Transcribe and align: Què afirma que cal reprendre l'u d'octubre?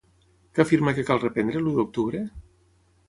Què 0.55 0.63
afirma 0.63 0.93
que 0.99 1.05
cal 1.09 1.21
reprendre 1.25 1.63
l'u 1.67 1.77
d'octubre? 1.77 2.23